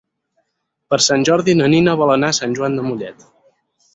[0.93, 3.23] Per Sant Jordi na Nina vol anar a Sant Joan de Mollet.